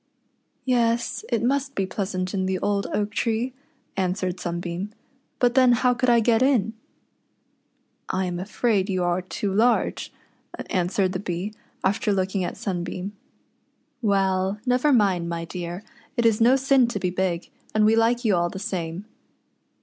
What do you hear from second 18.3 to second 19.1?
all the same."